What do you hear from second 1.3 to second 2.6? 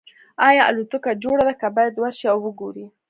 ده که باید ورشئ او